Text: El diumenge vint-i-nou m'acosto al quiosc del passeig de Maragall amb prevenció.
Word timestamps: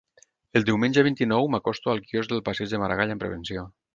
El 0.59 0.63
diumenge 0.69 1.03
vint-i-nou 1.07 1.51
m'acosto 1.55 1.93
al 1.93 2.03
quiosc 2.07 2.33
del 2.33 2.43
passeig 2.49 2.75
de 2.75 2.83
Maragall 2.85 3.15
amb 3.17 3.25
prevenció. 3.27 3.71